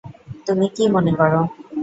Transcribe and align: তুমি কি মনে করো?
তুমি 0.47 0.65
কি 0.75 0.83
মনে 0.95 1.11
করো? 1.19 1.41